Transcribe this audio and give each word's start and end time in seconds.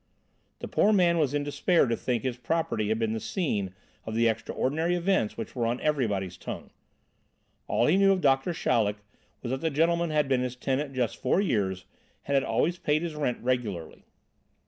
The 0.57 0.67
poor 0.67 0.91
man 0.91 1.19
was 1.19 1.35
in 1.35 1.43
despair 1.43 1.85
to 1.85 1.95
think 1.95 2.23
his 2.23 2.35
property 2.35 2.89
had 2.89 2.97
been 2.97 3.13
the 3.13 3.19
scene 3.19 3.75
of 4.03 4.15
the 4.15 4.27
extraordinary 4.27 4.95
events 4.95 5.37
which 5.37 5.55
were 5.55 5.67
on 5.67 5.79
everybody's 5.79 6.37
tongue. 6.37 6.71
All 7.67 7.85
he 7.85 7.97
knew 7.97 8.11
of 8.11 8.19
Doctor 8.19 8.51
Chaleck 8.51 8.95
was 9.43 9.51
that 9.51 9.61
that 9.61 9.69
gentleman 9.73 10.09
had 10.09 10.27
been 10.27 10.41
his 10.41 10.55
tenant 10.55 10.95
just 10.95 11.17
four 11.17 11.39
years, 11.39 11.85
and 12.25 12.33
had 12.33 12.43
always 12.43 12.79
paid 12.79 13.03
his 13.03 13.13
rent 13.13 13.43
regularly. 13.43 14.03